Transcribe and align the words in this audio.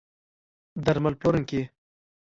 درمل 0.85 1.13
پلورونکي 1.19 1.61